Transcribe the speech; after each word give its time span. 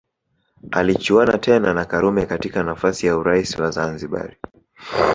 Alichuana 0.71 1.37
tena 1.37 1.73
na 1.73 1.85
Karume 1.85 2.25
katika 2.25 2.63
nafasi 2.63 3.05
ya 3.07 3.17
urais 3.17 3.59
wa 3.59 3.71
Zanzibari 3.71 4.37